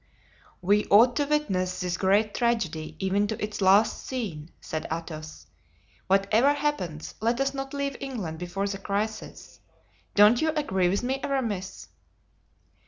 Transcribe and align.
"We 0.63 0.85
ought 0.87 1.15
to 1.17 1.25
witness 1.27 1.79
this 1.79 1.95
great 1.95 2.33
tragedy 2.33 2.95
even 2.97 3.27
to 3.27 3.37
its 3.39 3.61
last 3.61 4.03
scene," 4.03 4.49
said 4.59 4.87
Athos. 4.91 5.45
"Whatever 6.07 6.53
happens, 6.53 7.13
let 7.21 7.39
us 7.39 7.53
not 7.53 7.71
leave 7.71 7.97
England 7.99 8.39
before 8.39 8.65
the 8.67 8.79
crisis. 8.79 9.59
Don't 10.15 10.41
you 10.41 10.49
agree 10.55 10.89
with 10.89 11.03
me, 11.03 11.19
Aramis?" 11.21 11.87